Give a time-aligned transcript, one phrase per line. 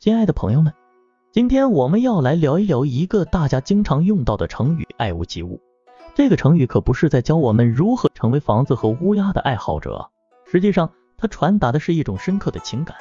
[0.00, 0.72] 亲爱的朋友们，
[1.30, 5.60] 今天我们要来聊一聊一个大家经常用到的成语“爱屋及乌”。
[6.16, 10.08] 这个成语可不是在教我们如何成为房子和乌鸦的爱好者，
[10.50, 12.96] 实际上它传达的是一种深刻的情感，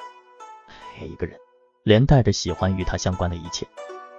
[0.99, 1.37] 爱一个人，
[1.83, 3.65] 连带着喜欢与他相关的一切。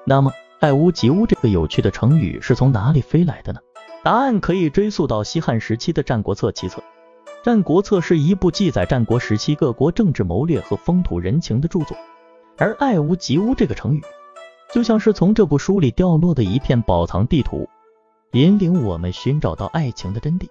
[0.07, 3.61] 那么，“爱屋及乌”这个有趣的成语是从哪里飞来的呢？
[4.03, 6.81] 答案可以追溯到西汉时期的《战国策·齐策》。
[7.45, 11.95] 《战国策》是一部记载战国时期各国政治谋略和风土人情的著作，
[12.61, 14.03] 而“爱屋及乌”这个成语，
[14.73, 17.69] 就像是从这部书里掉落的一片宝藏地图，
[18.33, 20.47] 引领我们寻找到爱情的真谛。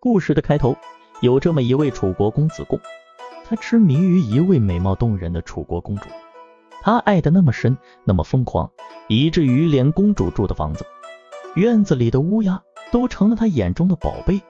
[0.00, 0.74] 故事的开头
[1.20, 2.80] 有这么一位楚国公子贡，
[3.44, 6.08] 他痴迷于一位美貌动人的楚国公主，
[6.82, 8.70] 他爱的那么深，那么疯狂，
[9.08, 10.84] 以至于连公主住的房子、
[11.54, 12.60] 院子里的乌鸦。
[12.92, 14.40] 都成了他眼中的宝贝。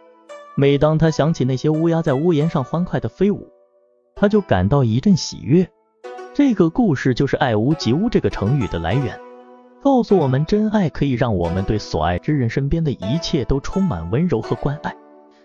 [0.55, 3.49] 每当他想起那些乌鸦在屋檐上欢快的飞舞，
[4.15, 5.67] 他就感到一阵喜悦。
[6.35, 9.17] 这个故事就是“爱屋及乌”这个成语的来源，
[9.81, 14.93] 告诉我们真爱可以让我们对所爱之人身边的一切都充满温柔和关爱。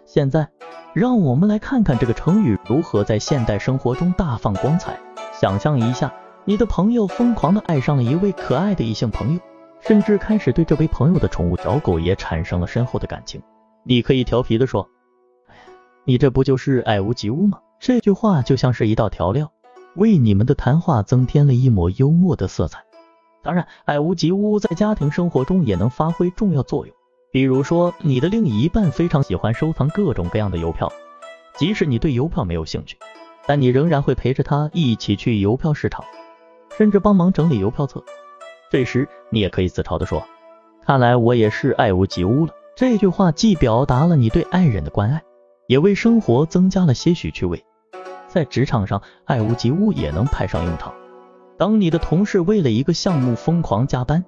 [0.07, 0.47] 现在，
[0.93, 4.97] 让我们来看看这个成语如何在现代生活中大放光彩。
[5.31, 6.11] 想象一下，
[6.43, 9.39] 你的朋友疯狂地爱上了一位可爱的异性朋友。
[9.81, 13.39] 甚至开始对这位朋友的宠物小狗也产生了深厚的感情。
[13.83, 14.89] 你可以调皮的说
[15.47, 15.61] ：“哎呀
[16.03, 19.51] 你这不就是爱屋及乌吗？”这句话就像是一道调料，
[19.99, 22.83] 为你们的谈话增添了一抹幽默的色彩。
[23.43, 26.95] 当然，爱屋及乌在家庭生活中也能发挥重要作用。
[27.31, 30.89] 比如说，你的另一半非常喜欢收藏各种各样的邮票，
[31.57, 32.97] 即使你对邮票没有兴趣，
[33.45, 36.03] 但你仍然会陪着他一起去邮票市场，
[36.77, 38.01] 甚至帮忙整理邮票册。
[38.71, 40.23] 这时，你也可以自嘲地说
[40.85, 45.21] ：“看来我也是爱屋及乌了。”这句话既表达了你对爱人的关爱，
[45.67, 47.63] 也为生活增加了些许趣味。
[48.29, 50.93] 在职场上，爱屋及乌也能派上用场。
[51.57, 54.23] 当你的同事为了一个项目疯狂加班，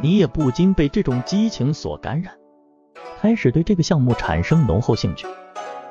[0.00, 2.32] 你也不禁被这种激情所感染，
[3.20, 5.26] 开始对这个项目产生浓厚兴趣。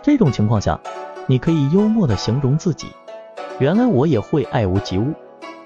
[0.02, 0.80] 这种情况下，
[1.28, 2.88] 你可以幽默地形容自己
[3.60, 5.14] ：“原来我也会爱屋及乌。”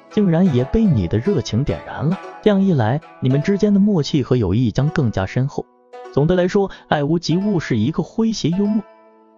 [0.09, 5.63] 竟然也被你的热情点燃了，这样一来，你们之间的默契和友谊将更加深厚。
[6.11, 8.81] 总的来说，爱屋及乌是一个诙谐幽默、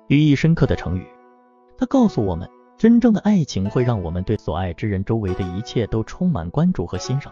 [0.07, 1.05] 寓意深刻的成语。
[1.79, 2.45] 它告诉我们，
[2.77, 7.31] 真正的爱情会让我们对所爱之人周围的一切都充满关注和欣赏。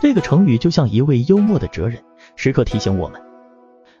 [0.00, 2.00] 这个成语就像一位幽默的哲人，
[2.36, 3.20] 时刻提醒我们，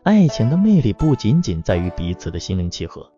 [0.04, 3.10] 爱情的魅力不仅仅在于彼此的心灵契合。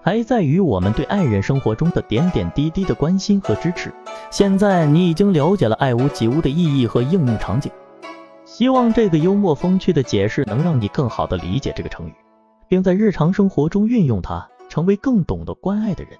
[0.00, 3.92] 还在于我们对爱人生活中的点点滴滴的关心和支持。
[4.30, 7.70] 现在你已经了解了“爱屋及乌”的意义和应用场景，
[8.46, 12.14] 希望这个幽默风趣的解释能让你更好的理解这个成语，
[12.68, 16.18] 并在日常生活中运用它，成为更懂得关爱的人。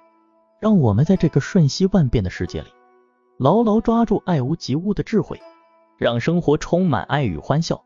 [0.59, 2.67] 让我们在这个瞬息万变的世界里，
[3.39, 5.41] 牢牢抓住“爱屋及乌”的智慧，
[5.97, 7.83] 让生活充满爱与欢笑。